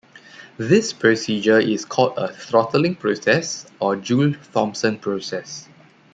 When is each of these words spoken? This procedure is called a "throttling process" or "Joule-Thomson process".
This 0.57 0.93
procedure 0.93 1.59
is 1.59 1.85
called 1.85 2.15
a 2.17 2.33
"throttling 2.33 2.95
process" 2.95 3.67
or 3.79 3.97
"Joule-Thomson 3.97 4.97
process". 4.97 5.67